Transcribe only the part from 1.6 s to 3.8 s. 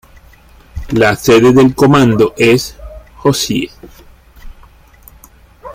condado es Hoxie.